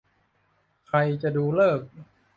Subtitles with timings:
[0.87, 1.89] ใครจะดูฤกษ์